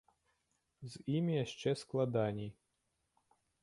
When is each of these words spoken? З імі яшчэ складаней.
З 0.93 1.03
імі 1.19 1.33
яшчэ 1.45 1.77
складаней. 1.83 2.51